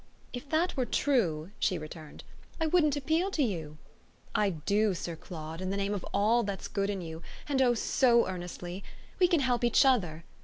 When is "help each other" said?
9.41-10.23